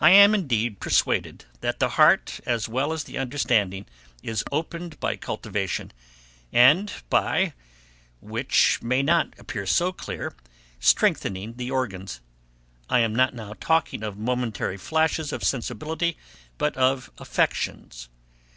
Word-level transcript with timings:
I 0.00 0.10
am, 0.10 0.34
indeed, 0.34 0.80
persuaded 0.80 1.44
that 1.60 1.78
the 1.78 1.90
heart, 1.90 2.40
as 2.44 2.68
well 2.68 2.92
as 2.92 3.04
the 3.04 3.18
understanding, 3.18 3.86
is 4.20 4.42
opened 4.50 4.98
by 4.98 5.14
cultivation; 5.14 5.92
and 6.52 6.92
by, 7.08 7.54
which 8.20 8.82
may 8.82 9.00
not 9.00 9.32
appear 9.38 9.64
so 9.64 9.92
clear, 9.92 10.34
strengthening 10.80 11.54
the 11.54 11.70
organs; 11.70 12.20
I 12.90 12.98
am 12.98 13.14
not 13.14 13.32
now 13.32 13.52
talking 13.60 14.02
of 14.02 14.18
momentary 14.18 14.76
flashes 14.76 15.32
of 15.32 15.44
sensibility, 15.44 16.16
but 16.58 16.76
of 16.76 17.12
affections. 17.18 18.08